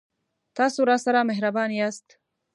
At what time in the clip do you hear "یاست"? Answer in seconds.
1.79-2.07